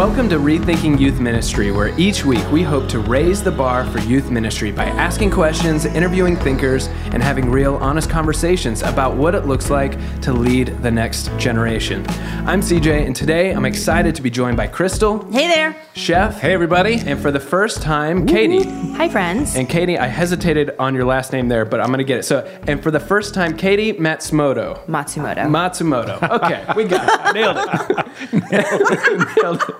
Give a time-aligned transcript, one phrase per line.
[0.00, 3.98] Welcome to Rethinking Youth Ministry, where each week we hope to raise the bar for
[3.98, 9.44] youth ministry by asking questions, interviewing thinkers, and having real, honest conversations about what it
[9.44, 12.06] looks like to lead the next generation.
[12.46, 15.76] I'm CJ, and today I'm excited to be joined by Crystal, Hey there.
[16.00, 16.94] Chef, Hey, everybody.
[17.04, 18.62] and for the first time, Katie.
[18.94, 19.54] Hi, friends.
[19.54, 22.22] And Katie, I hesitated on your last name there, but I'm gonna get it.
[22.24, 24.82] So, and for the first time, Katie Matsumoto.
[24.86, 25.44] Matsumoto.
[25.46, 26.30] Matsumoto.
[26.42, 27.34] Okay, we got it.
[27.34, 29.36] Nailed it.
[29.42, 29.74] Nailed it.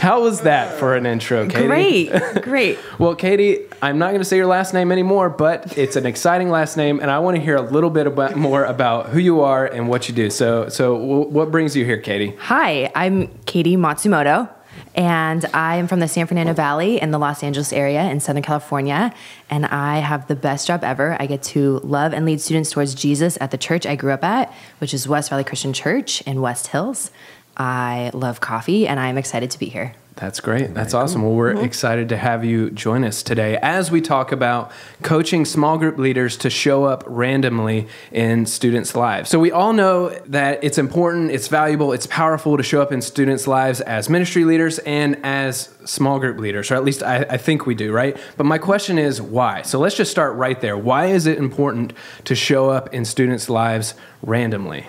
[0.00, 1.66] How was that for an intro, Katie?
[1.66, 2.12] great.
[2.42, 2.78] Great.
[3.00, 6.48] Well, Katie, I'm not going to say your last name anymore, but it's an exciting
[6.48, 9.40] last name, and I want to hear a little bit about, more about who you
[9.40, 10.30] are and what you do.
[10.30, 12.36] So, so w- what brings you here, Katie?
[12.38, 14.48] Hi, I'm Katie Matsumoto,
[14.96, 18.42] and I am from the San Fernando Valley in the Los Angeles area in Southern
[18.42, 19.12] California.
[19.50, 21.16] And I have the best job ever.
[21.20, 24.24] I get to love and lead students towards Jesus at the church I grew up
[24.24, 27.10] at, which is West Valley Christian Church in West Hills.
[27.58, 29.94] I love coffee, and I'm excited to be here.
[30.16, 30.72] That's great.
[30.72, 31.22] That's awesome.
[31.22, 31.64] Well, we're mm-hmm.
[31.64, 34.72] excited to have you join us today as we talk about
[35.02, 39.28] coaching small group leaders to show up randomly in students' lives.
[39.28, 43.02] So, we all know that it's important, it's valuable, it's powerful to show up in
[43.02, 47.36] students' lives as ministry leaders and as small group leaders, or at least I, I
[47.36, 48.16] think we do, right?
[48.38, 49.60] But my question is why?
[49.62, 50.78] So, let's just start right there.
[50.78, 51.92] Why is it important
[52.24, 54.86] to show up in students' lives randomly?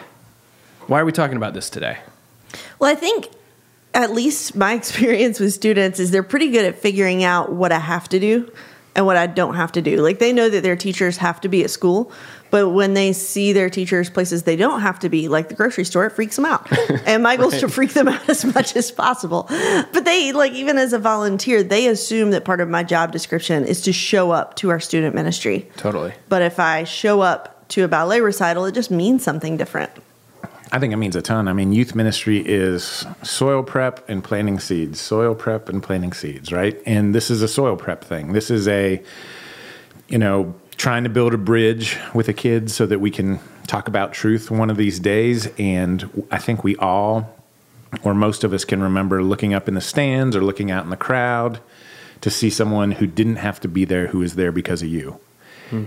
[0.88, 1.98] Why are we talking about this today?
[2.80, 3.28] Well, I think
[3.94, 7.80] at least my experience with students is they're pretty good at figuring out what I
[7.80, 8.52] have to do
[8.96, 9.98] and what I don't have to do.
[9.98, 12.12] Like they know that their teachers have to be at school,
[12.50, 15.86] but when they see their teachers places they don't have to be, like the grocery
[15.86, 16.68] store, it freaks them out.
[17.06, 19.46] and my goal is to freak them out as much as possible.
[19.50, 23.66] But they, like, even as a volunteer, they assume that part of my job description
[23.66, 25.70] is to show up to our student ministry.
[25.78, 26.14] Totally.
[26.28, 29.92] But if I show up to a ballet recital, it just means something different.
[30.72, 31.48] I think it means a ton.
[31.48, 36.52] I mean, youth ministry is soil prep and planting seeds, soil prep and planting seeds,
[36.52, 36.82] right?
[36.86, 38.33] And this is a soil prep thing.
[38.33, 39.02] This is a,
[40.10, 43.88] you know, trying to build a bridge with a kid so that we can talk
[43.88, 45.48] about truth one of these days.
[45.58, 47.34] And I think we all,
[48.04, 50.89] or most of us, can remember looking up in the stands or looking out in
[50.89, 51.60] the crowd
[52.22, 55.20] to see someone who didn't have to be there who is there because of you.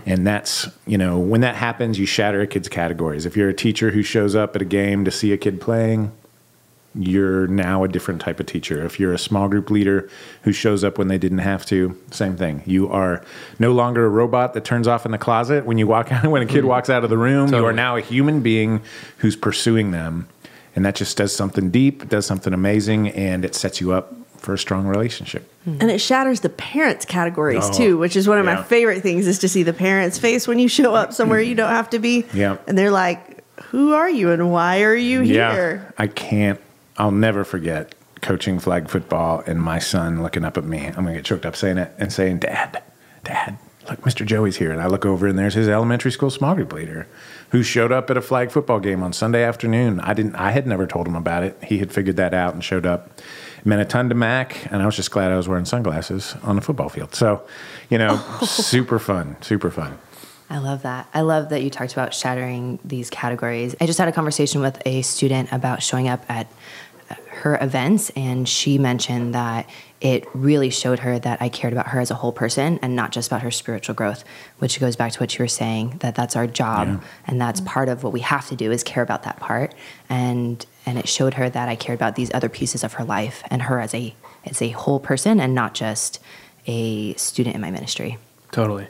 [0.06, 3.26] And that's, you know, when that happens, you shatter a kid's categories.
[3.26, 6.12] If you're a teacher who shows up at a game to see a kid playing,
[6.94, 8.84] you're now a different type of teacher.
[8.84, 10.08] If you're a small group leader
[10.42, 12.62] who shows up when they didn't have to, same thing.
[12.66, 13.24] You are
[13.58, 16.42] no longer a robot that turns off in the closet when you walk out when
[16.42, 16.68] a kid hmm.
[16.68, 17.52] walks out of the room.
[17.52, 18.82] You are now a human being
[19.18, 20.28] who's pursuing them.
[20.74, 24.54] And that just does something deep, does something amazing, and it sets you up for
[24.54, 25.50] a strong relationship.
[25.66, 28.54] And it shatters the parents' categories Oh, too, which is one of yeah.
[28.56, 31.54] my favorite things is to see the parents' face when you show up somewhere you
[31.54, 32.24] don't have to be.
[32.32, 32.56] Yeah.
[32.66, 35.92] And they're like, Who are you and why are you here?
[35.98, 36.60] I can't.
[36.96, 40.86] I'll never forget coaching flag football and my son looking up at me.
[40.86, 42.82] I'm gonna get choked up saying it and saying, "Dad,
[43.24, 43.56] Dad,
[43.88, 44.26] look, Mr.
[44.26, 47.06] Joey's here." And I look over and there's his elementary school small group leader,
[47.50, 50.00] who showed up at a flag football game on Sunday afternoon.
[50.00, 50.34] I didn't.
[50.36, 51.56] I had never told him about it.
[51.64, 53.10] He had figured that out and showed up.
[53.60, 56.34] It meant a ton to Mac, and I was just glad I was wearing sunglasses
[56.43, 57.15] on the football field.
[57.15, 57.43] So,
[57.91, 59.98] you know, super fun, super fun.
[60.48, 61.09] I love that.
[61.15, 63.76] I love that you talked about shattering these categories.
[63.81, 66.48] I just had a conversation with a student about showing up at
[67.10, 69.69] uh, her events, and she mentioned that
[70.00, 73.12] it really showed her that I cared about her as a whole person and not
[73.12, 74.25] just about her spiritual growth,
[74.59, 77.00] which goes back to what you were saying that that's our job Yeah.
[77.27, 79.75] and that's part of what we have to do is care about that part.
[80.09, 83.42] And and it showed her that I cared about these other pieces of her life
[83.50, 84.14] and her as a
[84.44, 86.18] as a whole person and not just
[86.66, 88.18] a student in my ministry.
[88.52, 88.86] Totally.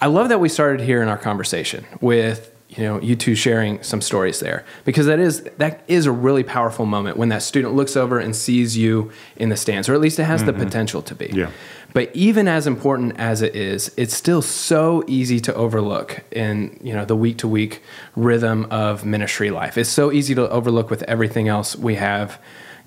[0.00, 3.82] I love that we started here in our conversation with you know you two sharing
[3.82, 7.74] some stories there because that is that is a really powerful moment when that student
[7.74, 10.62] looks over and sees you in the stands or at least it has the mm-hmm.
[10.62, 11.30] potential to be.
[11.32, 11.50] Yeah.
[11.94, 16.92] But even as important as it is, it's still so easy to overlook in you
[16.92, 17.82] know the week to week
[18.16, 19.78] rhythm of ministry life.
[19.78, 22.38] It's so easy to overlook with everything else we have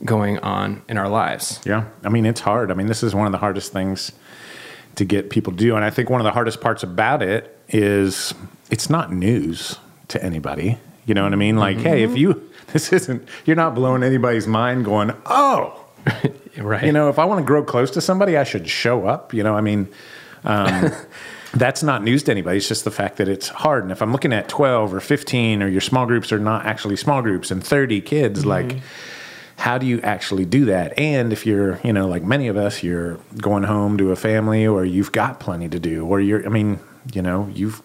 [0.03, 1.59] going on in our lives.
[1.65, 1.85] Yeah.
[2.03, 2.69] I mean, it's hard.
[2.69, 4.11] I mean, this is one of the hardest things
[4.95, 5.75] to get people to do.
[5.75, 8.33] And I think one of the hardest parts about it is
[8.69, 9.77] it's not news
[10.09, 10.77] to anybody.
[11.05, 11.57] You know what I mean?
[11.57, 11.87] Like, mm-hmm.
[11.87, 15.85] hey, if you, this isn't, you're not blowing anybody's mind going, oh,
[16.57, 16.83] Right.
[16.83, 19.33] you know, if I want to grow close to somebody, I should show up.
[19.33, 19.87] You know, I mean,
[20.43, 20.91] um,
[21.53, 22.57] that's not news to anybody.
[22.57, 23.83] It's just the fact that it's hard.
[23.83, 26.95] And if I'm looking at 12 or 15 or your small groups are not actually
[26.95, 28.77] small groups and 30 kids, like,
[29.57, 30.97] how do you actually do that?
[30.97, 34.67] And if you're, you know, like many of us, you're going home to a family
[34.67, 36.79] or you've got plenty to do, or you're, I mean,
[37.13, 37.81] you know, you've,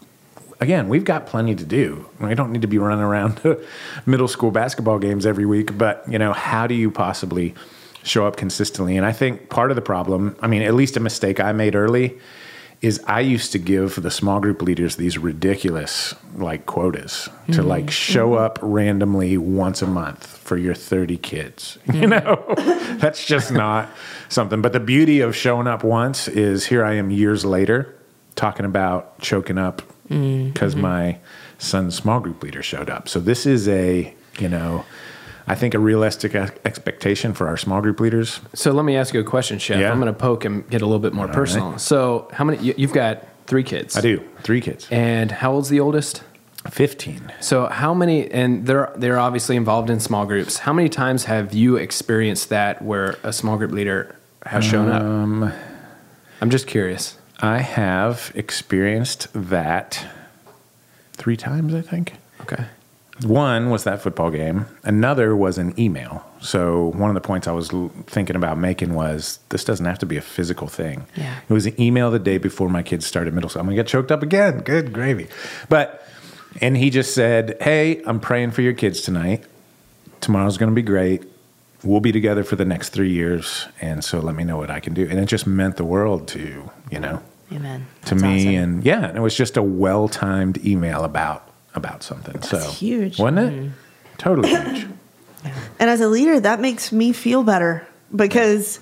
[0.61, 2.09] again, we've got plenty to do.
[2.21, 3.65] We don't need to be running around to
[4.07, 7.55] middle school basketball games every week, but, you know, how do you possibly
[8.02, 8.96] show up consistently.
[8.96, 11.75] And I think part of the problem, I mean, at least a mistake I made
[11.75, 12.19] early,
[12.82, 17.69] is I used to give the small group leaders these ridiculous like quotas to mm-hmm.
[17.69, 18.44] like show mm-hmm.
[18.44, 21.78] up randomly once a month for your 30 kids.
[21.93, 22.44] You know,
[22.99, 23.88] that's just not
[24.28, 24.60] something.
[24.60, 27.94] But the beauty of showing up once is here I am years later
[28.34, 30.82] talking about choking up mm, because mm-hmm.
[30.82, 31.19] my
[31.58, 33.08] son's small group leader showed up.
[33.08, 34.84] So this is a, you know,
[35.47, 38.41] I think a realistic expectation for our small group leaders.
[38.55, 39.81] So let me ask you a question, Chef.
[39.81, 39.91] Yeah.
[39.91, 41.79] I'm going to poke and get a little bit more personal.
[41.79, 42.59] So how many?
[42.62, 43.97] You, you've got three kids.
[43.97, 44.23] I do.
[44.43, 44.87] Three kids.
[44.91, 46.23] And how old's the oldest?
[46.71, 47.33] 15.
[47.41, 48.31] So how many?
[48.31, 50.59] And they're they're obviously involved in small groups.
[50.59, 54.15] How many times have you experienced that where a small group leader
[54.47, 55.55] has shown Um, up?
[56.41, 57.17] I'm just curious.
[57.41, 60.06] I have experienced that
[61.15, 62.12] three times, I think.
[62.43, 62.65] Okay.
[63.26, 64.67] One was that football game.
[64.85, 66.25] Another was an email.
[66.41, 67.70] So one of the points I was
[68.06, 71.06] thinking about making was this doesn't have to be a physical thing.
[71.14, 71.37] Yeah.
[71.49, 73.61] It was an email the day before my kids started middle school.
[73.61, 74.61] I'm gonna get choked up again.
[74.61, 75.29] Good gravy.
[75.69, 76.06] But
[76.61, 79.44] and he just said, "Hey, I'm praying for your kids tonight.
[80.20, 81.23] Tomorrow's gonna be great.
[81.85, 84.81] We'll be together for the next three years, and so let me know what I
[84.81, 87.23] can do." And it just meant the world to you know
[87.53, 87.87] Amen.
[88.06, 88.62] to That's me awesome.
[88.62, 92.43] and yeah and it was just a well-timed email about about something.
[92.43, 93.19] So huge.
[93.19, 93.53] wasn't it?
[93.53, 93.71] Mm.
[94.19, 94.87] Totally huge.
[95.81, 97.85] And as a leader, that makes me feel better
[98.15, 98.79] because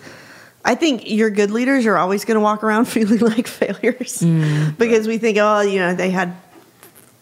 [0.63, 4.19] I think your good leaders are always going to walk around feeling like failures.
[4.19, 4.77] Mm.
[4.77, 6.37] Because we think, oh, you know, they had,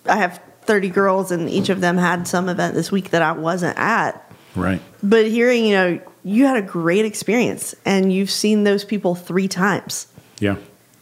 [0.07, 3.31] I have 30 girls and each of them had some event this week that I
[3.31, 4.29] wasn't at.
[4.57, 4.83] right.
[5.05, 9.47] But hearing, you know, you had a great experience and you've seen those people three
[9.47, 10.09] times.
[10.41, 10.57] Yeah,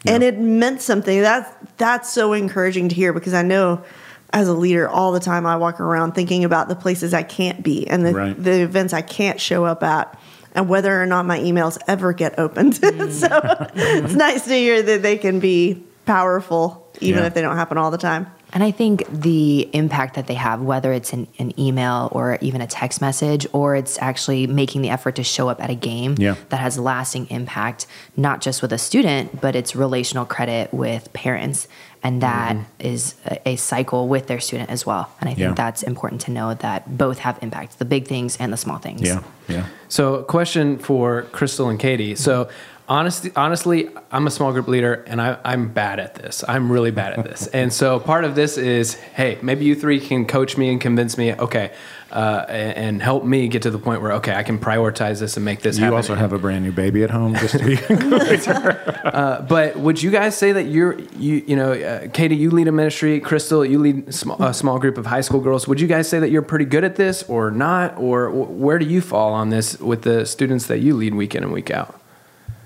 [0.05, 1.21] and it meant something.
[1.21, 3.83] That's that's so encouraging to hear because I know
[4.33, 7.63] as a leader all the time I walk around thinking about the places I can't
[7.63, 8.43] be and the, Right.
[8.43, 10.19] the events I can't show up at
[10.53, 12.73] and whether or not my emails ever get opened.
[12.81, 13.11] Mm.
[13.11, 17.27] so it's nice to hear that they can be powerful even Yeah.
[17.27, 18.27] if they don't happen all the time.
[18.53, 22.61] And I think the impact that they have, whether it's an, an email or even
[22.61, 26.15] a text message, or it's actually making the effort to show up at a game
[26.17, 26.35] Yeah.
[26.49, 31.67] that has lasting impact, not just with a student, but it's relational credit with parents.
[32.03, 32.87] And that mm-hmm.
[32.87, 35.09] is a, a cycle with their student as well.
[35.19, 35.53] And I think Yeah.
[35.53, 39.01] that's important to know that both have impact the big things and the small things.
[39.01, 42.15] yeah yeah So, question for Crystal and Katie.
[42.15, 42.49] So,
[42.87, 46.43] honestly, honestly, I'm a small group leader, and I, I'm bad at this.
[46.47, 47.47] I'm really bad at this.
[47.47, 51.17] and so, part of this is, hey, maybe you three can coach me and convince
[51.17, 51.73] me, okay,
[52.11, 55.35] uh, and, and help me get to the point where, okay, I can prioritize this
[55.35, 55.97] and make this you happen.
[55.97, 57.75] also have a brand new baby at home just to be
[59.49, 62.71] But would you guys say that you're, you, you know, uh, Katie, you lead a
[62.71, 65.67] ministry, Crystal, you lead a small, a small group of high school girls.
[65.67, 67.97] Would you guys say that you're pretty good at this or not?
[67.97, 71.35] Or wh- where do you fall on this with the students that you lead week
[71.35, 71.99] in and week out?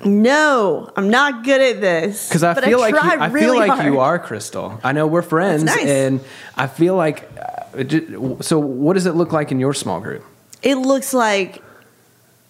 [0.06, 2.28] No, I'm not good at this.
[2.28, 4.80] Because I but feel like you, try I feel really like you are Crystal.
[4.84, 5.86] I know we're friends, nice.
[5.86, 6.22] and
[6.56, 7.30] I feel like.
[7.38, 10.26] Uh, so, what does it look like in your small group?
[10.62, 11.62] it looks like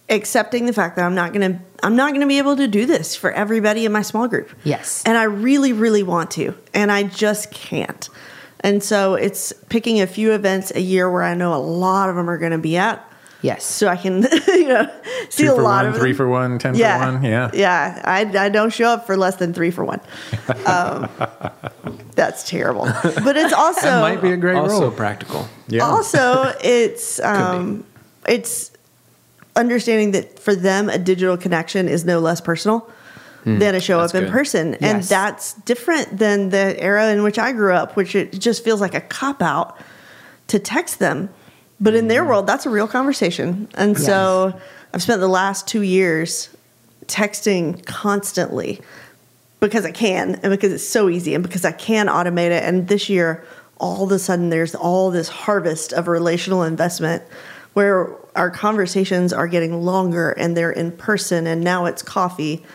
[0.10, 2.68] accepting the fact that I'm not going to I'm not going to be able to
[2.68, 4.52] do this for everybody in my small group.
[4.64, 5.04] Yes.
[5.06, 8.10] And I really really want to and I just can't.
[8.60, 12.16] And so it's picking a few events a year where I know a lot of
[12.16, 13.04] them are going to be at
[13.42, 13.64] Yes.
[13.66, 14.92] so I can you know
[15.30, 16.18] see two a for lot one of three them.
[16.18, 17.00] for one ten yeah.
[17.06, 20.00] for one yeah Yeah, I, I don't show up for less than 3 for 1.
[20.66, 21.10] Um,
[22.16, 22.86] that's terrible.
[23.04, 25.48] But it's also that might be a great also role practical.
[25.68, 27.84] yeah also it's um
[28.28, 28.72] it's
[29.56, 32.90] understanding that for them a digital connection is no less personal
[33.44, 34.32] than a show up in good.
[34.32, 38.64] person and that's different than the era in which i grew up which it just
[38.64, 39.80] feels like a cop out
[40.46, 41.28] to text them
[41.82, 42.30] but in their mm.
[42.30, 44.58] world that's a real conversation and so
[44.94, 46.50] i've spent the last two years
[47.08, 48.80] texting constantly
[49.62, 52.64] because I can and because it's so easy and because I can automate it.
[52.64, 53.46] And this year,
[53.78, 57.24] all of a sudden, there's all this harvest of relational investment
[57.74, 62.66] where our conversations are getting longer and they're in person and now it's coffee.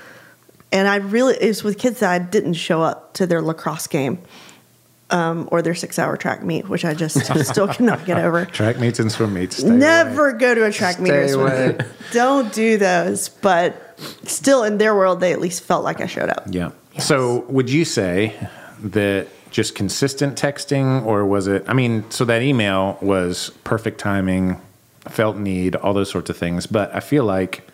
[0.73, 4.21] And I really, it's with kids that I didn't show up to their lacrosse game
[5.11, 8.45] um, or their six hour track meet, which I just still cannot get over.
[8.47, 9.77] track meets and swim meets stay away.
[9.77, 11.77] Never go to a track meet or swim away.
[11.79, 11.87] meet.
[12.13, 13.29] Don't do those.
[13.29, 16.45] But still, in their world, they at least felt like I showed up.
[16.51, 16.71] Yeah.
[16.99, 18.35] So would you say
[18.81, 21.65] that just consistent texting, or was it?
[21.69, 24.61] I mean, so that email was perfect timing,
[25.09, 26.67] felt need, all those sorts of things.
[26.67, 27.67] But I feel like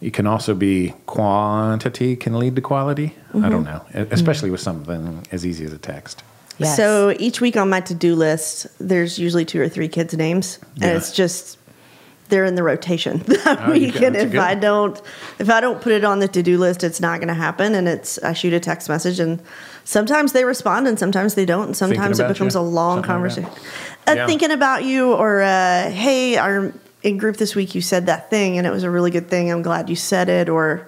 [0.00, 3.14] it can also be quantity can lead to quality.
[3.34, 6.22] I don't know, e, especially with something as easy as a text.
[6.60, 6.76] Yes.
[6.76, 10.58] So each week on my to do list, there's usually two or three kids' names,
[10.80, 11.58] and it's just
[12.28, 14.36] they're in the rotation that Oh, week, and if.
[14.38, 15.00] I don't,
[15.40, 17.74] if I don't put it on the to do list, it's not going to happen.
[17.74, 19.40] And it's I shoot a text message, and
[19.84, 22.60] sometimes they respond, and sometimes they don't, and sometimes it becomes you?
[22.60, 23.50] a long Something like conversation.
[24.06, 24.26] uh, Yeah.
[24.26, 28.58] Thinking about you, or uh, hey, our in group this week you said that thing,
[28.58, 29.50] and it was a really good thing.
[29.50, 30.86] I'm glad you said it, or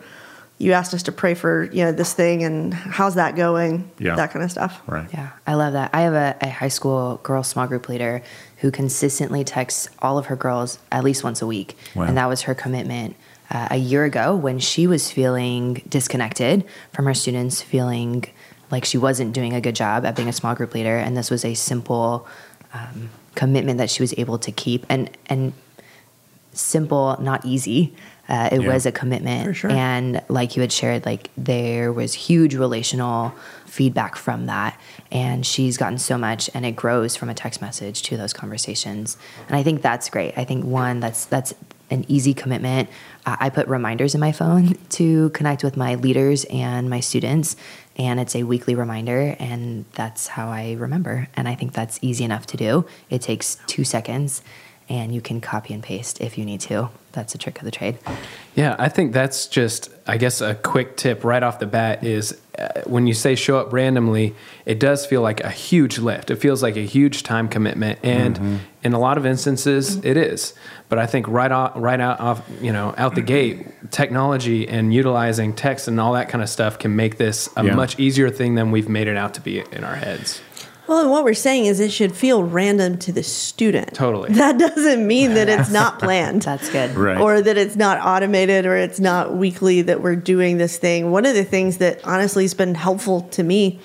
[0.62, 3.90] you asked us to pray for you know this thing, and how's that going?
[3.98, 4.14] Yeah.
[4.14, 4.80] that kind of stuff.
[4.86, 5.08] Right.
[5.12, 5.90] Yeah, I love that.
[5.92, 8.22] I have a, a high school girl small group leader
[8.58, 11.76] who consistently texts all of her girls at least once a week.
[11.96, 12.04] Wow.
[12.04, 13.16] And that was her commitment
[13.50, 18.24] uh, a year ago when she was feeling disconnected from her students, feeling
[18.70, 20.96] like she wasn't doing a good job at being a small group leader.
[20.96, 22.26] And this was a simple
[22.72, 24.86] um, commitment that she was able to keep.
[24.88, 25.54] And, and
[26.52, 27.94] simple, not easy.
[28.28, 28.72] Uh, it Yeah.
[28.72, 29.56] was a commitment.
[29.56, 29.70] Sure.
[29.70, 33.32] And like you had shared, like there was huge relational
[33.66, 34.78] feedback from that.
[35.10, 39.16] And she's gotten so much and it grows from a text message to those conversations.
[39.48, 40.34] And I think that's great.
[40.36, 41.52] I think one, that's that's
[41.90, 42.88] an easy commitment.
[43.26, 47.56] Uh, I put reminders in my phone to connect with my leaders and my students.
[47.98, 51.28] And it's a weekly reminder, and that's how I remember.
[51.36, 52.86] And I think that's easy enough to do.
[53.10, 54.40] It takes two seconds,
[54.92, 56.90] and you can copy and paste if you need to.
[57.12, 57.98] That's a trick of the trade.
[58.54, 62.38] Yeah, I think that's just, I guess, a quick tip right off the bat is
[62.58, 64.34] uh, when you say show up randomly,
[64.66, 66.30] it does feel like a huge lift.
[66.30, 70.54] It feels like a huge time commitment, and in a lot of instances, it is.
[70.90, 74.92] But I think right off, right out off, you know, out the gate, technology and
[74.92, 77.74] utilizing text and all that kind of stuff can make this a Yeah.
[77.74, 80.40] much easier thing than we've made it out to be in our heads.
[80.86, 83.94] Well, and what we're saying is it should feel random to the student.
[83.94, 84.32] Totally.
[84.42, 86.42] That doesn't mean that it's not planned.
[86.42, 86.96] That's good.
[86.96, 87.20] Right.
[87.20, 91.12] Or that it's not automated or it's not weekly that we're doing this thing.
[91.12, 93.78] One of the things that honestly has been helpful to me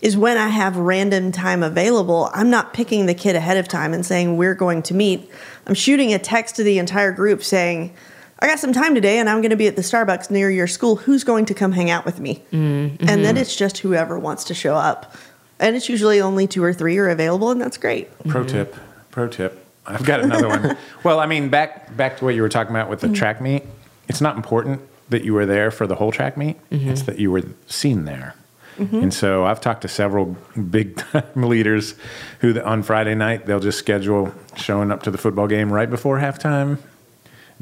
[0.00, 3.94] is when I have random time available, I'm not picking the kid ahead of time
[3.94, 5.30] and saying we're going to meet.
[5.66, 7.94] I'm shooting a text to the entire group saying,
[8.38, 10.66] I got some time today and I'm going to be at the Starbucks near your
[10.66, 10.96] school.
[10.96, 12.44] Who's going to come hang out with me?
[12.52, 13.08] Mm-hmm.
[13.08, 15.14] And then it's just whoever wants to show up.
[15.58, 18.10] And it's usually only two or three are available, and that's great.
[18.28, 18.50] Pro mm-hmm.
[18.50, 18.76] tip.
[19.10, 19.64] Pro tip.
[19.86, 20.76] I've got another one.
[21.02, 23.14] Well, I mean, back back to what you were talking about with the mm-hmm.
[23.14, 23.64] track meet.
[24.08, 26.56] It's not important that you were there for the whole track meet.
[26.70, 26.90] Mm-hmm.
[26.90, 28.34] It's that you were seen there.
[28.78, 30.36] And so I've talked to several
[30.70, 31.94] big time leaders
[32.40, 35.88] who the, on Friday night they'll just schedule showing up to the football game right
[35.88, 36.78] before halftime,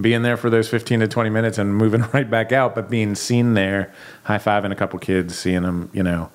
[0.01, 3.15] being there for those 15 to 20 minutes and moving right back out, but being
[3.15, 3.93] seen there,
[4.25, 6.31] high fiving a couple kids, seeing them, you know,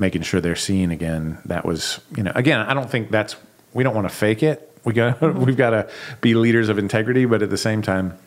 [0.00, 1.38] making sure they're seen again.
[1.44, 3.36] That was, you know, again, I don't think that's,
[3.74, 4.66] we don't want to fake it.
[4.84, 5.88] We got, we've got to
[6.22, 8.18] be leaders of integrity, but at the same time,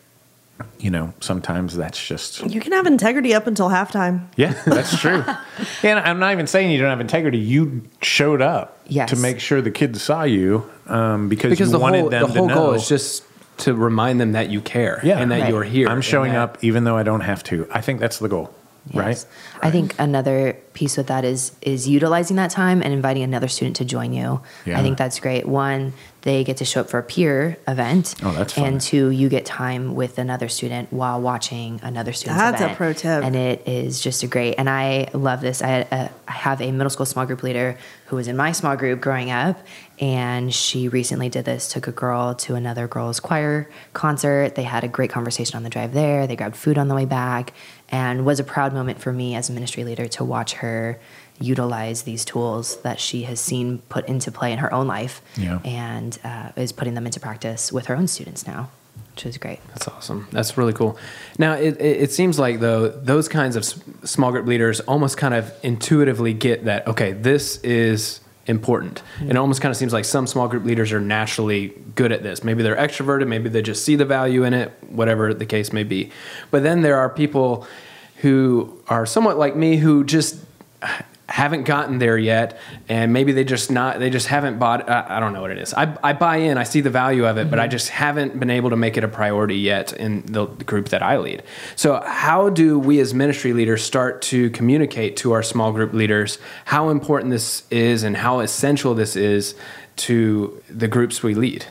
[0.78, 4.28] you know, sometimes that's just, You can have integrity up until halftime.
[4.36, 5.24] yeah, that's true.
[5.82, 7.38] and I'm not even saying you don't have integrity.
[7.38, 9.10] You showed up Yes.
[9.10, 12.22] to make sure the kids saw you um, because, Because you the wanted whole, them
[12.22, 13.24] the whole to goal is just
[13.58, 15.18] to remind them that you care Yeah.
[15.18, 15.50] and that Right.
[15.50, 15.88] you're here.
[15.88, 17.66] I'm showing that- up even though I don't have to.
[17.72, 18.54] I think that's the goal,
[18.92, 19.08] right?
[19.08, 19.26] Yes.
[19.62, 23.76] I think another piece with that is is utilizing that time and inviting another student
[23.76, 24.40] to join you.
[24.66, 24.78] Yeah.
[24.78, 25.46] I think that's great.
[25.46, 28.14] One, they get to show up for a peer event.
[28.22, 28.64] Oh, that's fun.
[28.64, 32.92] And two, you get time with another student while watching another student's That's a pro
[32.92, 33.22] tip.
[33.22, 34.54] And it is just a great.
[34.56, 35.62] And I love this.
[35.62, 37.76] I, had a, I have a middle school small group leader
[38.06, 39.58] who was in my small group growing up,
[39.98, 41.68] and she recently did this.
[41.72, 44.54] Took a girl to another girls' choir concert.
[44.54, 46.26] They had a great conversation on the drive there.
[46.26, 47.52] They grabbed food on the way back,
[47.90, 50.98] and was a proud moment for me as a ministry leader to watch her
[51.40, 55.58] utilize these tools that she has seen put into play in her own life, Yeah.
[55.64, 58.70] and uh, is putting them into practice with her own students now,
[59.14, 59.58] which is great.
[59.68, 60.28] That's awesome.
[60.30, 60.96] That's really cool.
[61.38, 65.16] Now, it, it, it seems like, though, those kinds of s- small group leaders almost
[65.16, 69.02] kind of intuitively get that, okay, this is important.
[69.20, 72.22] And it almost kind of seems like some small group leaders are naturally good at
[72.22, 72.44] this.
[72.44, 75.84] Maybe they're extroverted, maybe they just see the value in it, whatever the case may
[75.84, 76.10] be.
[76.50, 77.66] But then there are people
[78.18, 80.36] who are somewhat like me who just
[81.28, 85.20] haven't gotten there yet and maybe they just not they just haven't bought I, I
[85.20, 85.72] don't know what it is.
[85.72, 87.70] I, I buy in i see the value of it but i mm-hmm.
[87.70, 91.16] just haven't been able to make it a priority yet in the group that i
[91.16, 91.42] lead.
[91.76, 96.38] So how do we as ministry leaders start to communicate to our small group leaders
[96.66, 99.54] how important this is and how essential this is
[99.96, 101.66] to the groups we lead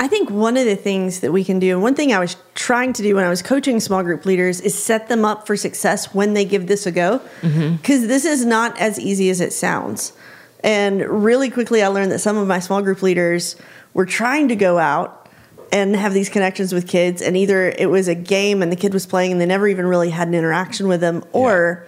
[0.00, 2.34] I think one of the things that we can do, and one thing I was
[2.54, 5.58] trying to do when I was coaching small group leaders, is set them up for
[5.58, 7.20] success when they give this a go.
[7.42, 7.76] Mm-hmm.
[7.76, 10.14] Because this is not as easy as it sounds.
[10.64, 13.56] And really quickly, I learned that some of my small group leaders
[13.92, 15.28] were trying to go out
[15.70, 18.94] and have these connections with kids, and either it was a game and the kid
[18.94, 21.86] was playing and they never even really had an interaction with them, or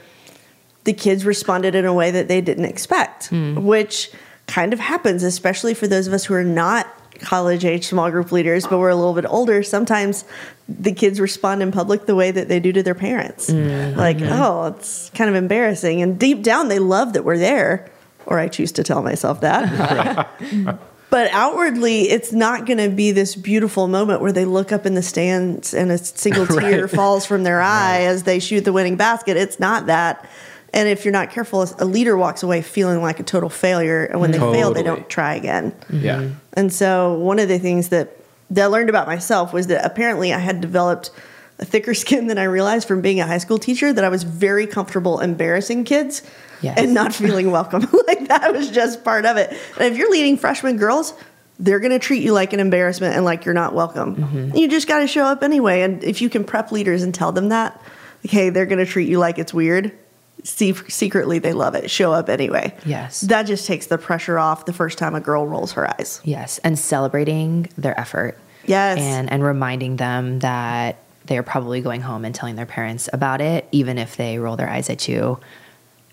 [0.84, 3.64] the kids responded in a way that they didn't expect, hmm.
[3.64, 4.10] which
[4.46, 6.86] kind of happens, especially for those of us who are not
[7.22, 9.62] college age small group leaders, but we're a little bit older.
[9.62, 10.24] Sometimes
[10.68, 13.50] the kids respond in public the way that they do to their parents.
[13.50, 13.98] Mm-hmm.
[13.98, 14.32] Like, mm-hmm.
[14.32, 16.02] oh, it's kind of embarrassing.
[16.02, 17.90] And deep down, they love that we're there,
[18.26, 20.28] or I choose to tell myself that.
[21.12, 24.94] But outwardly, it's not going to be this beautiful moment where they look up in
[24.94, 28.96] the stands and a single tear falls from their eye as they shoot the winning
[28.96, 29.36] basket.
[29.36, 30.26] It's not that.
[30.72, 34.04] And if you're not careful, a leader walks away feeling like a total failure.
[34.04, 34.52] And when they mm-hmm.
[34.52, 35.74] fail, they don't try again.
[35.90, 36.20] Yeah.
[36.20, 36.34] Mm-hmm.
[36.54, 38.16] And so one of the things that,
[38.50, 41.10] that I learned about myself was that apparently I had developed
[41.58, 44.22] a thicker skin than I realized from being a high school teacher that I was
[44.22, 46.22] very comfortable embarrassing kids
[46.62, 46.78] Yes.
[46.78, 47.82] and not feeling welcome.
[48.06, 49.50] like that was just part of it.
[49.78, 51.12] And if you're leading freshman girls,
[51.58, 54.16] they're going to treat you like an embarrassment and like you're not welcome.
[54.16, 54.56] Mm-hmm.
[54.56, 55.82] You just got to show up anyway.
[55.82, 57.80] And if you can prep leaders and tell them that,
[58.24, 59.96] okay, they're going to treat you like it's weird.
[60.44, 61.90] See, secretly, they love it.
[61.90, 62.74] Show up anyway.
[62.84, 63.20] Yes.
[63.20, 66.20] That just takes the pressure off the first time a girl rolls her eyes.
[66.24, 68.38] Yes, and celebrating their effort.
[68.66, 68.98] Yes.
[68.98, 70.96] And and reminding them that
[71.26, 74.68] they're probably going home and telling their parents about it, even if they roll their
[74.68, 75.38] eyes at you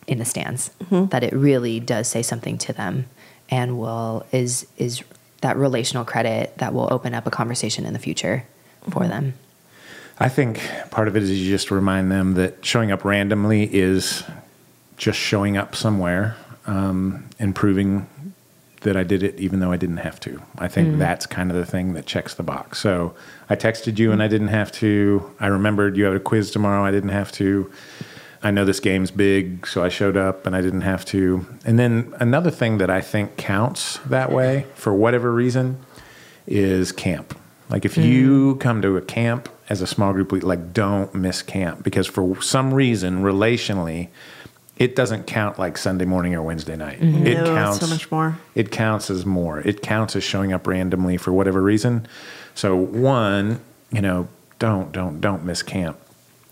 [0.07, 0.71] in the stands.
[0.83, 1.07] Mm-hmm.
[1.07, 3.05] That it really does say something to them,
[3.49, 5.03] and will is is
[5.41, 8.45] that relational credit that will open up a conversation in the future
[8.83, 9.09] for mm-hmm.
[9.09, 9.33] them.
[10.19, 10.61] I think
[10.91, 14.23] part of it is you just remind them that showing up randomly is
[14.97, 16.35] just showing up somewhere
[16.67, 18.07] um, and proving
[18.81, 20.41] that I did it even though I didn't have to.
[20.57, 22.79] I think that's kind of the thing that checks the box.
[22.79, 23.13] So
[23.49, 25.35] I texted you and I didn't have to.
[25.39, 26.83] I remembered you had a quiz tomorrow.
[26.83, 27.71] I didn't have to.
[28.41, 31.45] I know this game's big, so I showed up and I didn't have to.
[31.65, 35.77] And then another thing that I think counts that way for whatever reason
[36.47, 37.38] is camp.
[37.69, 38.59] Like if you hmm.
[38.59, 42.41] come to a camp as a small group, lead, like don't miss camp because for
[42.41, 44.09] some reason, relationally,
[44.77, 46.99] it doesn't count like Sunday morning or Wednesday night.
[46.99, 47.27] Mm-hmm.
[47.27, 48.39] It No, counts so much more.
[48.55, 49.59] It counts as more.
[49.59, 52.07] It counts as showing up randomly for whatever reason.
[52.55, 53.59] So one,
[53.91, 55.97] you know, don't don't don't miss camp.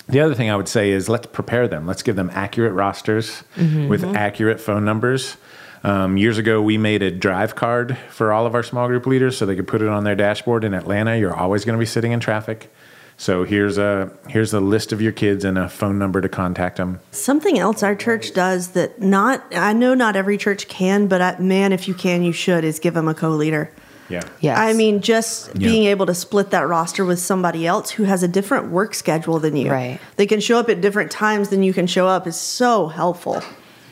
[0.08, 1.88] The other thing I would say is let's prepare them.
[1.88, 3.88] Let's give them accurate rosters mm-hmm.
[3.88, 5.38] with accurate phone numbers.
[5.84, 9.38] Um, years ago, we made a drive card for all of our small group leaders
[9.38, 10.64] so they could put it on their dashboard.
[10.64, 12.72] In Atlanta, you're always going to be sitting in traffic.
[13.20, 16.78] So here's a here's a list of your kids and a phone number to contact
[16.78, 17.00] them.
[17.12, 21.40] Something else our church does that not I know not every church can, but I,
[21.40, 23.72] man, if you can, you should is give them a co-leader.
[24.10, 24.22] Yeah.
[24.40, 24.58] Yes.
[24.60, 25.68] I mean, just Yeah.
[25.68, 29.40] being able to split that roster with somebody else who has a different work schedule
[29.40, 29.72] than you.
[29.72, 30.00] Right.
[30.16, 33.42] They can show up at different times than you can show up is so helpful.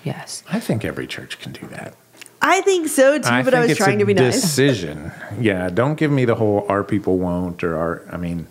[0.06, 0.44] Yes.
[0.50, 1.94] I think every church can do that.
[2.42, 4.40] I think so too, but I was trying to be nice.
[4.40, 5.12] Decision.
[5.40, 5.70] yeah.
[5.70, 8.02] Don't give me the whole our people won't or our.
[8.12, 8.48] I mean,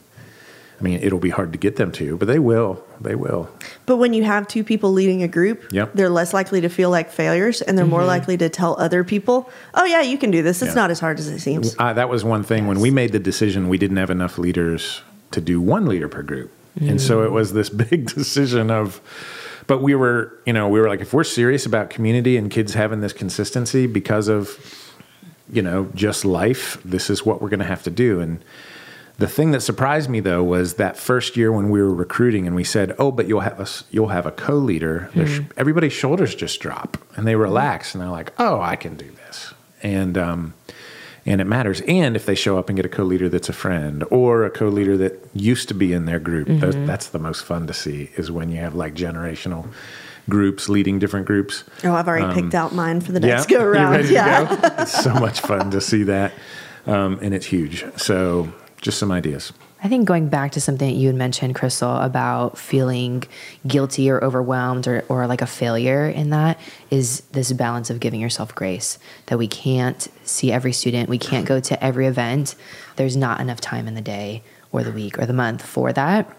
[0.81, 2.83] I mean, it'll be hard to get them to, but they will.
[3.01, 3.49] They will.
[3.87, 5.93] But when you have two people leading a group, Yep.
[5.95, 9.49] they're less likely to feel like failures and they're more likely to tell other people,
[9.75, 10.61] oh, yeah, you can do this.
[10.63, 10.75] It's Yeah.
[10.83, 11.77] not as hard as it seems.
[11.79, 13.69] Uh, that was one thing when we made the decision.
[13.69, 17.53] We didn't have enough leaders to do one leader per group, and so it was
[17.53, 19.01] this big decision of.
[19.67, 22.75] But we were, you know, we were like, if we're serious about community and kids
[22.75, 24.59] having this consistency because of,
[25.51, 28.21] you know, just life, this is what we're going to have to do.
[28.21, 28.45] And
[29.19, 32.57] the thing that surprised me though was that first year when we were recruiting and
[32.57, 35.93] we said, "Oh, but you'll have a s- you'll have a co-leader." their sh- Everybody's
[35.93, 40.19] shoulders just drop and they relax and they're like, "Oh, I can do this." And
[40.19, 40.55] um,
[41.27, 41.81] and it matters.
[41.89, 44.97] And if they show up and get a co-leader that's a friend or a co-leader
[44.99, 48.11] that used to be in their group, those, that's the most fun to see.
[48.17, 49.67] Is when you have like generational
[50.29, 51.65] groups leading different groups.
[51.85, 53.93] Oh, I've already picked out mine for the Yeah, next go around.
[53.93, 54.45] ready to Yeah.
[54.45, 54.83] go?
[54.83, 56.33] It's so much fun to see that,
[56.87, 57.85] um, and it's huge.
[57.99, 59.53] So, just some ideas.
[59.85, 63.23] I think going back to something that you had mentioned, Crystal, about feeling
[63.67, 68.19] guilty or overwhelmed or, or like a failure in that is this balance of giving
[68.19, 68.99] yourself grace.
[69.27, 72.55] That we can't see every student, we can't go to every event.
[72.97, 74.43] There's not enough time in the day
[74.73, 76.35] or the week or the month for that.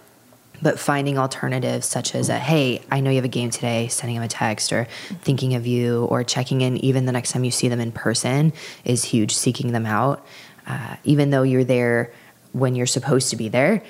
[0.64, 4.16] But finding alternatives such as a hey, I know you have a game today, sending
[4.16, 4.88] them a text or
[5.22, 8.54] thinking of you or checking in even the next time you see them in person
[8.86, 9.36] is huge.
[9.36, 10.26] Seeking them out,
[10.66, 12.12] uh, even though you're there
[12.56, 13.84] when you're supposed to be there,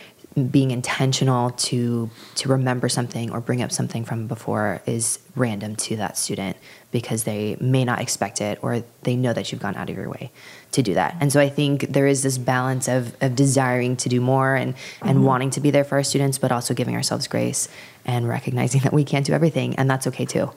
[0.52, 5.96] being intentional to to remember something or bring up something from before is random to
[5.96, 6.58] that student
[6.92, 10.10] because they may not expect it or they know that you've gone out of your
[10.10, 10.32] way
[10.72, 11.16] to do that.
[11.22, 14.74] And so I think there is this balance of of desiring to do more and
[15.02, 15.26] and mm-hmm.
[15.26, 17.70] wanting to be there for our students, but also giving ourselves grace
[18.04, 20.52] and recognizing that we can't do everything, and that's okay too.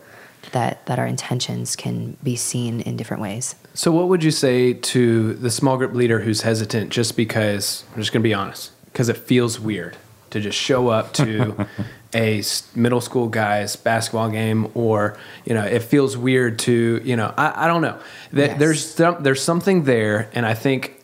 [0.53, 3.55] That that our intentions can be seen in different ways.
[3.75, 8.01] So, what would you say to the small group leader who's hesitant just because, I'm
[8.01, 9.97] just going to be honest, because it feels weird
[10.31, 11.67] to just show up to
[12.15, 12.43] a
[12.75, 17.65] middle school guy's basketball game, or, you know, it feels weird to, you know, I,
[17.65, 17.99] I don't know.
[18.33, 18.59] That Yes.
[18.59, 21.03] There's, some, there's something there, and I think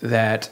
[0.00, 0.50] that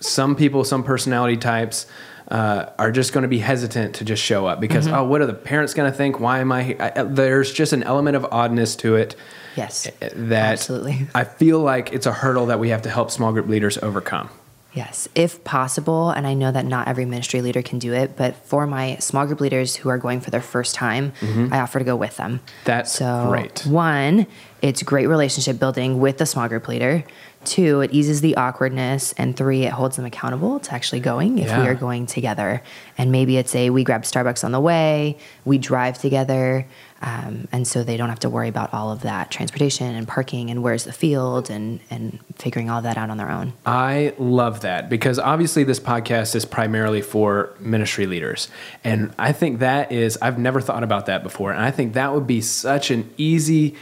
[0.00, 1.86] some people, some personality types,
[2.28, 4.96] uh, are just going to be hesitant to just show up because mm-hmm.
[4.96, 6.18] oh, what are the parents going to think?
[6.18, 6.76] Why am I here?
[6.80, 9.14] I, uh, there's just an element of oddness to it.
[9.56, 11.06] Yes, uh, uh, that absolutely.
[11.14, 14.28] I feel like it's a hurdle that we have to help small group leaders overcome.
[14.76, 18.36] Yes, if possible, and I know that not every ministry leader can do it, but
[18.36, 21.50] for my small group leaders who are going for their first time, mm-hmm.
[21.50, 22.40] I offer to go with them.
[22.66, 23.64] That's so great.
[23.64, 24.26] One,
[24.60, 27.04] it's great relationship building with the small group leader.
[27.46, 31.48] Two, it eases the awkwardness, and three, it holds them accountable to actually going if
[31.56, 32.62] we are going together.
[32.98, 36.66] And maybe it's a we grab Starbucks on the way, we drive together,
[37.02, 40.50] um, and so they don't have to worry about all of that transportation and parking
[40.50, 43.52] and where's the field and and figuring all that out on their own.
[43.64, 48.48] I love that because obviously this podcast is primarily for ministry leaders.
[48.82, 51.52] And I think that is, I've never thought about that before.
[51.52, 53.74] And I think that would be such an easy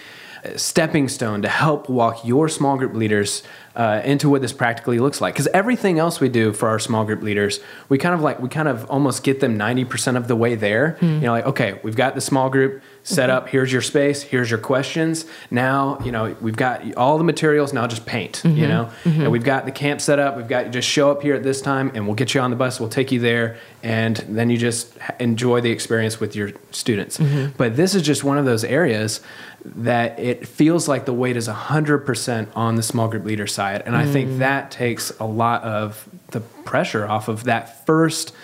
[0.57, 3.43] stepping stone to help walk your small group leaders
[3.77, 5.35] uh, into what this practically looks like.
[5.35, 8.49] Because everything else we do for our small group leaders, we kind of like, we
[8.49, 10.97] kind of almost get them 90% of the way there.
[11.01, 13.37] You know, like, okay, we've got the small group set mm-hmm.
[13.37, 13.49] up.
[13.49, 14.23] Here's your space.
[14.23, 15.27] Here's your questions.
[15.51, 17.73] Now, you know, we've got all the materials.
[17.73, 18.61] Now just paint, you mm-hmm.
[18.63, 19.31] know, and mm-hmm.
[19.31, 20.37] we've got the camp set up.
[20.37, 22.57] We've got, just show up here at this time and we'll get you on the
[22.57, 22.81] bus.
[22.81, 23.59] We'll take you there.
[23.83, 27.19] And then you just enjoy the experience with your students.
[27.57, 29.21] But this is just one of those areas
[29.65, 33.83] that it feels like the weight is 100% on the small group leader side.
[33.87, 34.39] And I think mm.
[34.39, 38.35] that takes a lot of the pressure off of that first,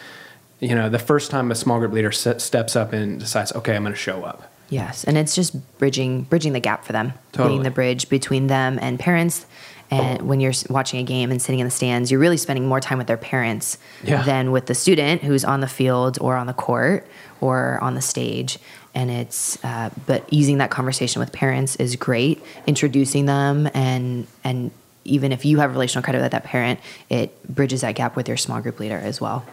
[0.61, 3.75] you know, the first time a small group leader se- steps up and decides, okay,
[3.75, 4.51] I'm going to show up.
[4.69, 7.55] Yes, and it's just bridging bridging the gap for them, Totally.
[7.55, 9.47] being the bridge between them and parents.
[9.93, 12.79] And when you're watching a game and sitting in the stands, you're really spending more
[12.79, 14.23] time with their parents Yeah.
[14.23, 17.05] than with the student who's on the field or on the court
[17.41, 18.61] or on the stage.
[18.95, 22.41] And it's uh, but easing that conversation with parents is great.
[22.69, 24.71] Introducing them and and
[25.05, 28.37] even if you have relational credit with that parent, it bridges that gap with your
[28.37, 29.45] small group leader as well.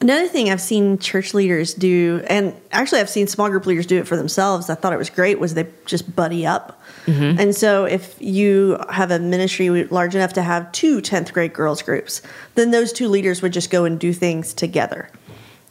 [0.00, 3.98] Another thing I've seen church leaders do, and actually I've seen small group leaders do
[3.98, 4.68] it for themselves.
[4.68, 5.38] I thought it was great.
[5.40, 10.42] Was they just buddy up, and so if you have a ministry large enough to
[10.42, 12.20] have two 10th grade girls groups,
[12.56, 15.08] then those two leaders would just go and do things together.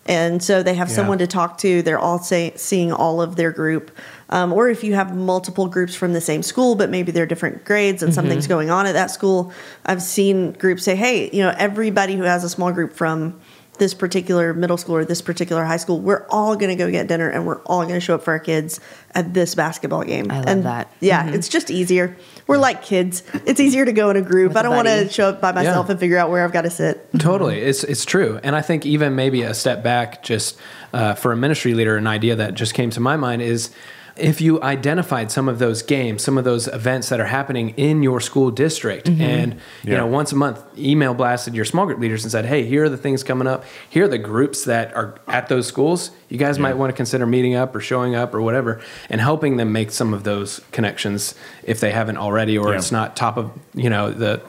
[0.07, 0.95] And so they have Yeah.
[0.95, 1.81] someone to talk to.
[1.81, 3.89] They're all say, seeing all of their group.
[4.29, 7.65] Um, or if you have multiple groups from the same school, but maybe they're different
[7.65, 9.51] grades and something's going on at that school,
[9.85, 13.39] I've seen groups say, hey, you know, everybody who has a small group from
[13.75, 17.07] this particular middle school or this particular high school, we're all going to go get
[17.07, 18.79] dinner and we're all going to show up for our kids
[19.13, 20.29] at this basketball game.
[20.31, 20.91] I love and that.
[20.99, 22.17] Yeah, it's just easier.
[22.47, 23.23] We're like kids.
[23.45, 24.49] It's easier to go in a group.
[24.49, 25.91] With I a don't want to show up by myself Yeah.
[25.91, 27.07] and figure out where I've got to sit.
[27.19, 30.57] Totally, it's it's true, and I think even maybe a step back, just
[30.93, 33.71] uh, for a ministry leader, an idea that just came to my mind is
[34.17, 38.01] if you identified some of those games, some of those events that are happening in
[38.01, 39.97] your school district, and you Yeah.
[39.97, 42.89] know once a month email blasted your small group leaders and said, "Hey, here are
[42.89, 43.65] the things coming up.
[43.89, 46.12] Here are the groups that are at those schools.
[46.30, 49.58] You guys might want to consider meeting up or showing up or whatever, and helping
[49.58, 52.78] them make some of those connections if they haven't already, or Yeah.
[52.78, 54.39] it's not top of you know the."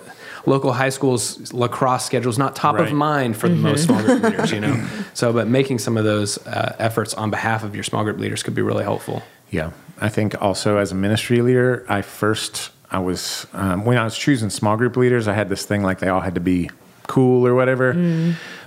[0.48, 4.22] Local high schools lacrosse schedule is not top of mind for the most small group
[4.22, 4.80] leaders, you know.
[5.12, 8.44] So, but making some of those uh, efforts on behalf of your small group leaders
[8.44, 9.24] could be really helpful.
[9.50, 14.04] Yeah, I think also as a ministry leader, I first I was um, when I
[14.04, 16.70] was choosing small group leaders, I had this thing like they all had to be
[17.06, 17.92] cool or whatever.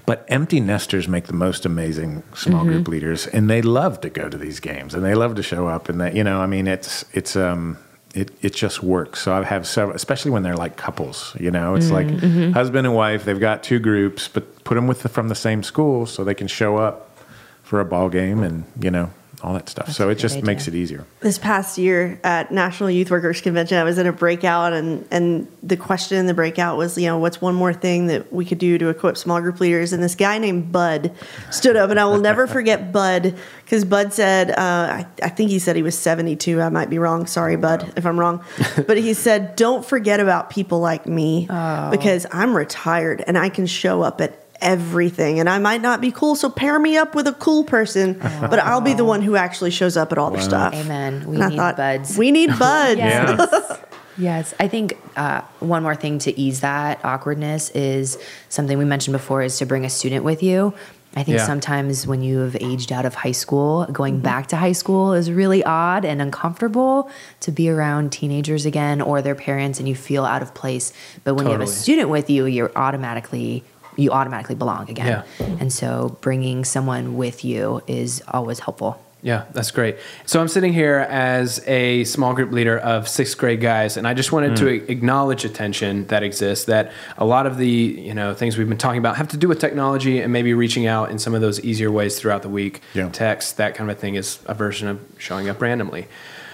[0.06, 4.28] But empty nesters make the most amazing small group leaders, and they love to go
[4.28, 5.88] to these games and they love to show up.
[5.88, 7.78] And that you know, I mean, it's it's um.
[8.16, 9.22] It, it just works.
[9.22, 11.36] So I have several, especially when they're like couples.
[11.40, 12.08] You know, it's like
[12.54, 13.24] husband and wife.
[13.24, 16.34] They've got two groups, but put them with the, from the same school so they
[16.34, 17.16] can show up
[17.62, 19.92] for a ball game and you know all that stuff.
[19.92, 20.46] so it just idea.
[20.46, 21.06] makes it easier.
[21.22, 25.48] this past year at National Youth Workers Convention, I was in a breakout, and and
[25.64, 28.58] the question in the breakout was, you know, what's one more thing that we could
[28.58, 29.94] do to equip small group leaders?
[29.94, 31.14] And this guy named Bud
[31.52, 35.50] stood up, and I will never forget Bud because Bud said, uh, I, I think
[35.52, 36.62] he said he was seventy two.
[36.62, 37.26] I might be wrong.
[37.26, 38.44] Sorry, Bud, if I'm wrong,
[38.88, 43.66] but he said, don't forget about people like me because I'm retired and I can
[43.68, 47.28] show up at everything and I might not be cool so pair me up with
[47.28, 50.42] a cool person but I'll be the one who actually shows up at all their
[50.42, 51.26] stuff Amen.
[51.28, 52.18] We and I need thought, buds.
[52.18, 53.00] We need buds.
[53.00, 53.80] Yes.
[54.18, 54.54] yes.
[54.60, 58.18] I think uh, one more thing to ease that awkwardness is
[58.50, 60.74] something we mentioned before is to bring a student with you.
[61.16, 61.46] I think Yeah.
[61.46, 65.32] sometimes when you have aged out of high school, going back to high school is
[65.32, 70.24] really odd and uncomfortable to be around teenagers again or their parents and you feel
[70.26, 70.94] out of place.
[71.24, 73.64] But when you have a student with you, you're automatically
[74.00, 75.24] you automatically belong again.
[75.40, 75.46] Yeah.
[75.60, 79.00] And so bringing someone with you is always helpful.
[79.22, 79.98] Yeah, that's great.
[80.26, 84.14] So I'm sitting here as a small group leader of sixth grade guys, and I
[84.14, 84.90] just wanted to mm.
[84.90, 86.66] acknowledge a tension that exists.
[86.66, 89.50] That a lot of the you know things we've been talking about have to do
[89.50, 92.82] with technology and maybe reaching out in some of those easier ways throughout the week.
[92.94, 93.10] Yeah.
[93.10, 96.08] Text, that kind of a thing, is a version of showing up randomly.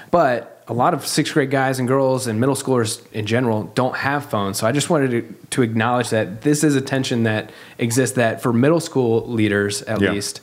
[0.09, 3.95] But a lot of sixth grade guys and girls and middle schoolers in general don't
[3.95, 4.57] have phones.
[4.57, 8.15] So I just wanted to, to acknowledge that this is a tension that exists.
[8.15, 10.11] That for middle school leaders, at Yeah.
[10.13, 10.41] least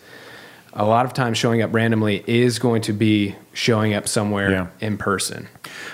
[0.74, 4.66] a lot of times showing up randomly is going to be showing up somewhere Yeah.
[4.80, 5.48] in person.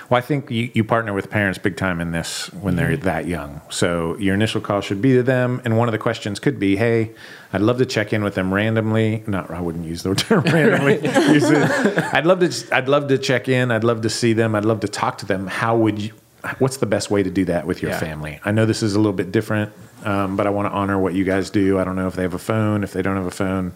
[0.09, 3.03] Well, I think you, you partner with parents big time in this when they're mm-hmm.
[3.03, 3.61] that young.
[3.69, 6.75] So your initial call should be to them, and one of the questions could be,
[6.77, 7.11] "Hey,
[7.53, 10.99] I'd love to check in with them randomly." Not, I wouldn't use the term randomly.
[11.07, 12.75] I'd love to.
[12.75, 13.71] I'd love to check in.
[13.71, 14.55] I'd love to see them.
[14.55, 15.47] I'd love to talk to them.
[15.47, 16.13] How would you?
[16.59, 17.99] What's the best way to do that with your Yeah.
[17.99, 18.39] family?
[18.45, 19.73] I know this is a little bit different,
[20.05, 21.79] um, but I want to honor what you guys do.
[21.79, 23.73] I don't know if they have a phone, if they don't have a phone,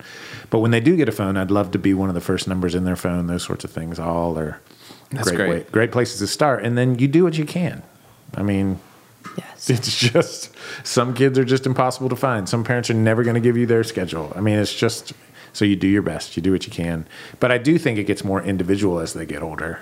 [0.49, 2.47] but when they do get a phone, I'd love to be one of the first
[2.47, 3.27] numbers in their phone.
[3.27, 3.99] Those sorts of things.
[3.99, 4.59] All are
[5.11, 5.49] That's great, great.
[5.49, 7.83] Way, great places to start, and then you do what you can.
[8.35, 8.79] I mean,
[9.37, 9.69] Yes.
[9.69, 12.47] it's just some kids are just impossible to find.
[12.49, 14.31] Some parents are never going to give you their schedule.
[14.35, 15.13] I mean, it's just
[15.53, 17.05] so you do your best, you do what you can.
[17.39, 19.79] But I do think it gets more individual as they get older.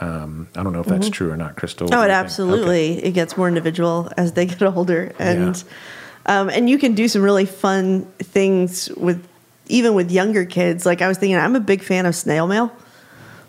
[0.00, 1.88] Um, I don't know if that's true or not, Crystal.
[1.92, 2.12] Oh, it you think?
[2.12, 3.04] absolutely.
[3.04, 5.62] It gets more individual as they get older, and
[6.26, 9.26] um, and you can do some really fun things with
[9.68, 10.86] even with younger kids.
[10.86, 12.70] Like I was thinking, I'm a big fan of snail mail,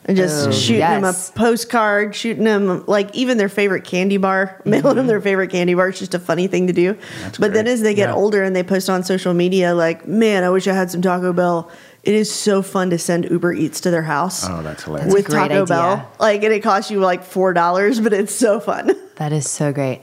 [0.05, 4.59] and just Oh, shooting them a postcard, shooting them like even their favorite candy bar,
[4.65, 5.89] mailing them their favorite candy bar.
[5.89, 6.97] It's just a funny thing to do.
[7.21, 8.15] That's but then as they get Yeah.
[8.15, 11.31] older and they post on social media, like, man, I wish I had some Taco
[11.31, 11.69] Bell.
[12.03, 15.13] It is so fun to send Uber Eats to their house Oh, that's hilarious.
[15.13, 15.65] with a great Taco idea.
[15.65, 16.11] Bell.
[16.19, 18.91] Like, and it costs you like four dollars, but it's so fun.
[19.19, 19.99] That is so great.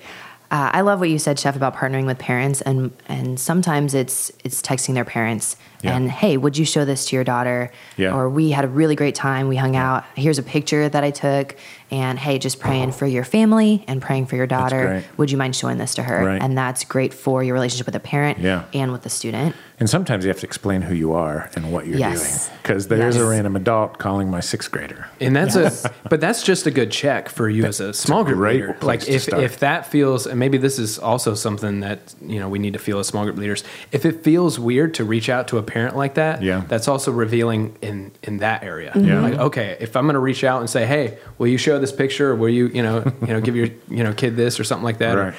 [0.50, 4.30] Uh, I love what you said, Chef, about partnering with parents, and and sometimes it's
[4.44, 5.56] it's texting their parents
[5.87, 5.96] Yeah.
[5.96, 7.70] and hey, would you show this to your daughter?
[7.96, 8.14] Yeah.
[8.14, 9.49] Or we had a really great time.
[9.49, 10.05] We hung out.
[10.14, 11.57] Here's a picture that I took,
[11.90, 14.87] and hey, just praying for your family and praying for your daughter.
[14.87, 15.18] great.
[15.18, 16.25] Would you mind showing this to her?
[16.25, 16.42] Right.
[16.42, 18.64] And that's great for your relationship with the parent Yeah.
[18.75, 19.55] and with the student.
[19.79, 22.46] And sometimes you have to explain who you are and what you're Yes.
[22.49, 22.59] doing.
[22.62, 25.07] Because there's a random adult calling my sixth grader.
[25.20, 25.70] And that's a,
[26.11, 28.77] but that's just a good check for you as a small group great leader.
[28.81, 32.59] Like if if that feels, and maybe this is also something that you know we
[32.59, 33.64] need to feel as small group leaders.
[33.92, 36.62] If it feels weird to reach out to a parent like that, Yeah.
[36.68, 38.92] that's also revealing in in that area.
[38.94, 39.20] Yeah.
[39.20, 41.92] Like okay, if I'm going to reach out and say, hey, will you show this
[41.92, 42.30] picture?
[42.32, 44.84] Or will you you know you know give your you know kid this or something
[44.84, 45.14] like that?
[45.14, 45.34] Right.
[45.34, 45.36] Or,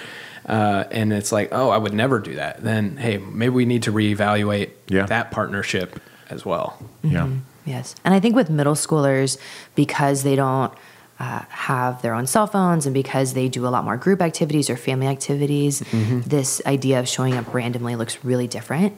[0.51, 2.63] uh, and it's like, oh, I would never do that.
[2.63, 5.05] Then, hey, maybe we need to reevaluate Yeah.
[5.07, 6.77] that partnership as well.
[7.03, 7.27] Yeah.
[7.65, 7.95] Yes.
[8.05, 9.37] And I think with middle schoolers,
[9.75, 10.71] because they don't
[11.19, 14.69] uh, have their own cell phones and because they do a lot more group activities
[14.69, 15.83] or family activities,
[16.25, 18.97] this idea of showing up randomly looks really different.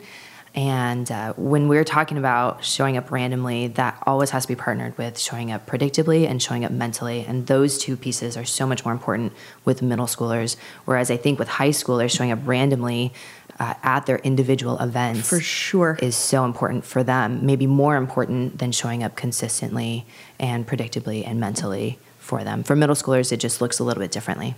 [0.56, 4.98] And uh, when we're talking about showing up randomly, that always has to be partnered
[4.98, 7.24] with showing up predictably and showing up mentally.
[7.28, 9.34] And those two pieces are so much more important
[9.64, 10.56] with middle schoolers.
[10.86, 13.14] Whereas I think with high schoolers, showing up randomly
[13.60, 16.00] uh, at their individual events For sure.
[16.02, 20.06] is so important for them, maybe more important than showing up consistently
[20.40, 22.64] and predictably and mentally for them.
[22.64, 24.56] For middle schoolers, it just looks a little bit differently.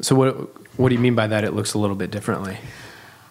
[0.00, 1.44] So what what do you mean by that?
[1.44, 2.58] It looks a little bit differently.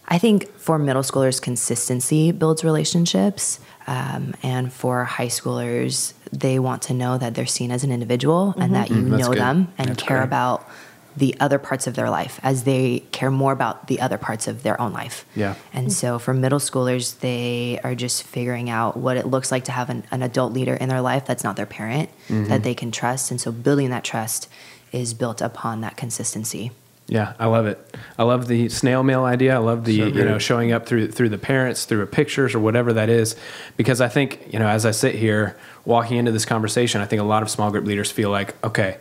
[0.08, 3.60] I think for middle schoolers, consistency builds relationships.
[3.88, 8.54] Um, and for high schoolers, they want to know that they're seen as an individual
[8.58, 9.38] and that you Mm, know good.
[9.40, 10.24] them and That's care great.
[10.26, 10.68] about
[11.16, 14.64] the other parts of their life as they care more about the other parts of
[14.64, 15.26] their own life.
[15.36, 15.56] Yeah.
[15.72, 19.72] And so for middle schoolers, they are just figuring out what it looks like to
[19.72, 22.46] have an, an adult leader in their life that's not their parent, Mm-hmm.
[22.50, 23.32] that they can trust.
[23.32, 24.48] And so building that trust
[24.92, 26.72] is built upon that consistency.
[27.08, 27.96] Yeah, I love it.
[28.18, 29.56] I love the snail mail idea.
[29.56, 32.60] I love the So you know showing up through through the parents, through pictures or
[32.60, 33.36] whatever that is,
[33.76, 37.22] because I think you know as I sit here walking into this conversation, I think
[37.22, 38.98] a lot of small group leaders feel like okay,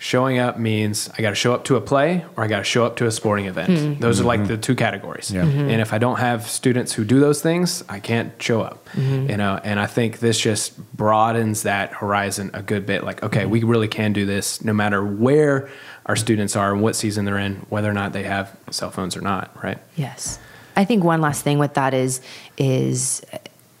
[0.00, 2.64] showing up means I got to show up to a play or I got to
[2.64, 3.78] show up to a sporting event.
[3.78, 4.00] Hmm.
[4.00, 4.46] Those are like hmm.
[4.46, 5.30] the two categories.
[5.30, 5.42] Yeah.
[5.42, 5.70] Mhm.
[5.70, 8.88] And if I don't have students who do those things, I can't show up.
[8.94, 9.30] Mm-hmm.
[9.30, 13.04] You know, and I think this just broadens that horizon a good bit.
[13.04, 13.50] Like, okay, mm-hmm.
[13.50, 15.68] we really can do this no matter where
[16.06, 19.18] our students are and what season they're in, whether or not they have cell phones
[19.18, 19.78] or not, right?
[19.96, 20.38] Yes.
[20.76, 22.22] I think one last thing with that is
[22.56, 23.22] is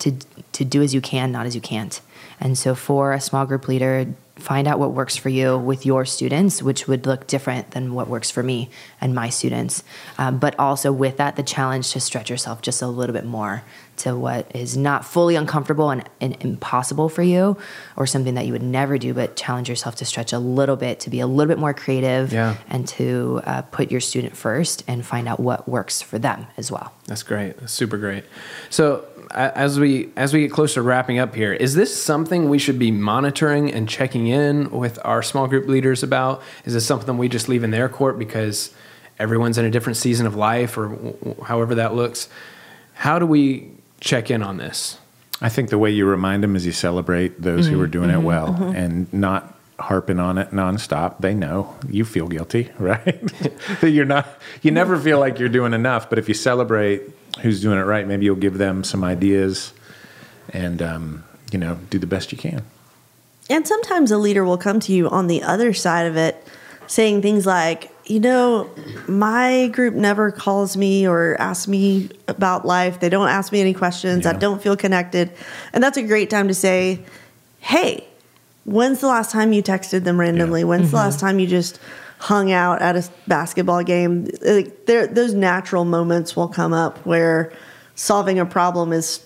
[0.00, 0.12] to
[0.52, 1.98] to do as you can, not as you can't.
[2.38, 4.06] And so for a small group leader,
[4.40, 8.08] find out what works for you with your students, which would look different than what
[8.08, 9.84] works for me and my students.
[10.18, 13.62] Um, but also with that, the challenge to stretch yourself just a little bit more
[13.98, 17.58] to what is not fully uncomfortable and, and impossible for you,
[17.96, 21.00] or something that you would never do, but challenge yourself to stretch a little bit,
[21.00, 22.56] to be a little bit more creative, Yeah.
[22.70, 26.72] and to uh, put your student first and find out what works for them as
[26.72, 26.94] well.
[27.08, 27.58] That's great.
[27.58, 28.24] That's super great.
[28.70, 32.58] So as we as we get closer to wrapping up here, is this something we
[32.58, 36.42] should be monitoring and checking in with our small group leaders about?
[36.64, 38.72] Is this something we just leave in their court because
[39.18, 42.28] everyone's in a different season of life or w- w- however that looks?
[42.94, 44.98] How do we check in on this?
[45.40, 47.82] I think the way you remind them is you celebrate those who mm-hmm.
[47.82, 48.24] are doing it mm-hmm.
[48.24, 48.76] well mm-hmm.
[48.76, 51.18] and not harping on it nonstop.
[51.20, 53.20] They know you feel guilty, right?
[53.80, 54.28] that you're not,
[54.62, 56.10] you never feel like you're doing enough.
[56.10, 57.02] But if you celebrate
[57.40, 59.72] who's doing it right, maybe you'll give them some ideas
[60.50, 62.62] and, um, you know, do the best you can.
[63.48, 66.46] And sometimes a leader will come to you on the other side of it
[66.86, 68.68] saying things like, you know,
[69.06, 72.98] my group never calls me or asks me about life.
[72.98, 74.26] They don't ask me any questions.
[74.26, 75.30] I don't feel connected.
[75.72, 77.04] And that's a great time to say,
[77.60, 78.04] hey,
[78.64, 80.60] when's the last time you texted them randomly?
[80.60, 80.66] Yeah.
[80.66, 81.78] When's the last time you just
[82.20, 84.28] hung out at a basketball game?
[84.42, 87.52] Like, there, those natural moments will come up where
[87.94, 89.24] solving a problem is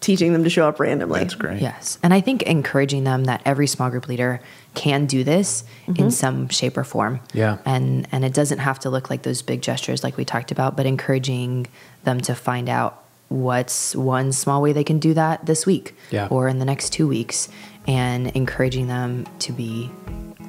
[0.00, 1.20] teaching them to show up randomly.
[1.20, 1.62] That's great.
[1.62, 1.98] Yes.
[2.02, 4.40] And I think encouraging them that every small group leader
[4.74, 6.08] can do this in mm-hmm.
[6.10, 7.20] some shape or form.
[7.32, 7.56] Yeah.
[7.64, 10.76] And and it doesn't have to look like those big gestures like we talked about,
[10.76, 11.68] but encouraging
[12.02, 16.28] them to find out what's one small way they can do that this week Yeah.
[16.30, 17.48] or in the next 2 weeks
[17.86, 19.90] and encouraging them to be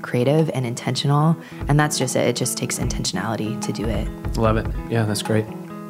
[0.05, 1.35] creative and intentional.
[1.67, 2.27] And that's just it.
[2.27, 4.37] It just takes intentionality to do it.
[4.37, 4.67] Love it.
[4.89, 5.45] Yeah, that's great.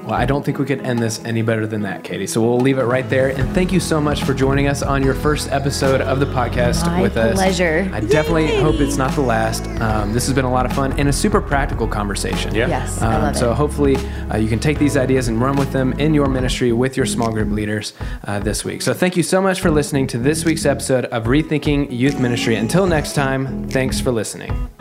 [0.05, 2.27] Well, I don't think we could end this any better than that, Katie.
[2.27, 3.29] So we'll leave it right there.
[3.29, 6.85] And thank you so much for joining us on your first episode of the podcast
[6.85, 7.33] My with us.
[7.35, 7.89] pleasure.
[7.91, 9.65] I definitely hope it's not the last.
[9.81, 12.53] Um, this has been a lot of fun and a super practical conversation.
[12.53, 12.67] Yeah.
[12.67, 13.55] Yes, I Um, love so it.
[13.55, 13.95] hopefully
[14.31, 17.07] uh, you can take these ideas and run with them in your ministry with your
[17.07, 17.93] small group leaders
[18.27, 18.83] uh, this week.
[18.83, 22.55] So thank you so much for listening to this week's episode of Rethinking Youth Ministry.
[22.57, 24.74] Until next time, thanks for listening.